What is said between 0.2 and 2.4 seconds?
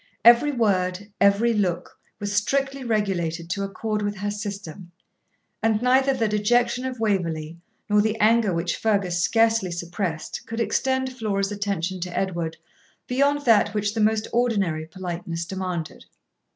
Every word, every look, was